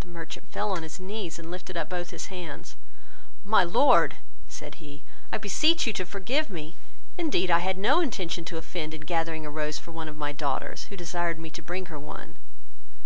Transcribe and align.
The 0.00 0.08
merchant 0.08 0.50
fell 0.50 0.70
on 0.70 0.82
his 0.82 0.98
knees, 0.98 1.38
and 1.38 1.50
lifted 1.50 1.76
up 1.76 1.90
both 1.90 2.08
his 2.08 2.28
hands: 2.32 2.76
"My 3.44 3.62
Lord 3.62 4.16
(said 4.48 4.76
he,) 4.76 5.02
I 5.30 5.36
beseech 5.36 5.86
you 5.86 5.92
to 5.92 6.06
forgive 6.06 6.48
me, 6.48 6.76
indeed 7.18 7.50
I 7.50 7.58
had 7.58 7.76
no 7.76 8.00
intention 8.00 8.46
to 8.46 8.56
offend 8.56 8.94
in 8.94 9.02
gathering 9.02 9.44
a 9.44 9.50
rose 9.50 9.78
for 9.78 9.92
one 9.92 10.08
of 10.08 10.16
my 10.16 10.32
daughters, 10.32 10.84
who 10.84 10.96
desired 10.96 11.38
me 11.38 11.50
to 11.50 11.60
bring 11.60 11.86
her 11.92 11.98
one." 11.98 12.36